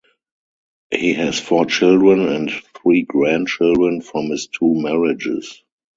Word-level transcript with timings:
He 0.91 1.13
has 1.13 1.39
four 1.39 1.67
children 1.67 2.21
and 2.27 2.49
three 2.81 3.03
grandchildren 3.03 4.01
from 4.01 4.31
his 4.31 4.47
two 4.47 4.73
marriages. 4.73 5.61